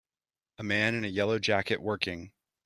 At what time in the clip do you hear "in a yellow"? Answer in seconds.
0.95-1.37